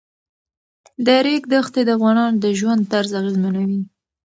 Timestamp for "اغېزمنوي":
3.19-3.79